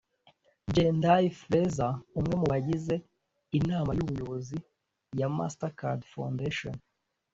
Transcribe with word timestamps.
Jendayi 0.73 1.29
Frezer 1.39 1.93
umwe 2.19 2.33
mu 2.41 2.45
bagize 2.51 2.93
inama 3.57 3.91
y’ubuyobozi 3.97 4.57
ya 5.19 5.27
MasterCard 5.37 6.01
Foundation 6.13 6.75